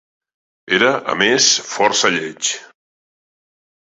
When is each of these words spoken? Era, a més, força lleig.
Era, 0.77 0.87
a 1.11 1.15
més, 1.19 1.49
força 1.73 2.11
lleig. 2.15 2.51